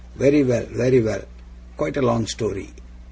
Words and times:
'Very 0.15 0.43
well: 0.43 0.65
very 0.71 0.99
well! 0.99 1.21
Quite 1.77 1.95
a 1.95 2.01
long 2.01 2.25
story. 2.25 2.71